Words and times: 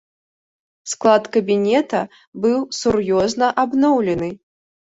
Склад 0.93 1.27
кабінета 1.37 2.01
быў 2.47 2.57
сур'ёзна 2.81 3.53
абноўлены. 3.67 4.33